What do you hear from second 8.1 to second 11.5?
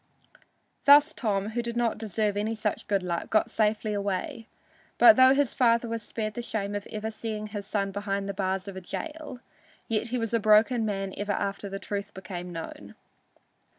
the bars of a jail, yet he was a broken man ever